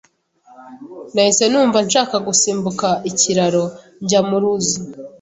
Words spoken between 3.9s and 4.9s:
njya mu ruzi.